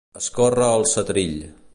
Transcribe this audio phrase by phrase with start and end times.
[0.19, 1.37] Escórrer el setrill.